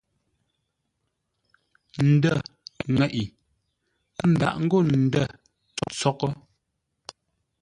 [2.09, 2.33] Ndə̂
[2.97, 3.23] ŋeʼe,
[4.21, 5.23] ə́ ndâʼ ngô ndə̂
[5.97, 6.29] tsoghʼə.